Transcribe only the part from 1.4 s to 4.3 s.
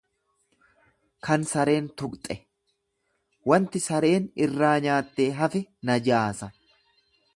sareen tuqxe; Waanti sareen